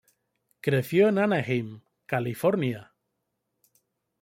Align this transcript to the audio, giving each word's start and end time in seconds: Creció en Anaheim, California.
Creció 0.61 1.09
en 1.09 1.19
Anaheim, 1.19 1.81
California. 2.07 2.91